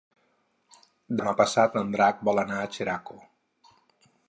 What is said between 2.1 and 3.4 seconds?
vol anar a Xeraco.